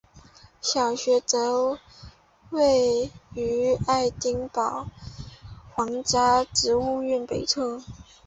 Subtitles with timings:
[0.59, 1.77] 小学则
[2.49, 4.87] 位于爱丁堡
[5.75, 7.79] 皇家植物园北侧。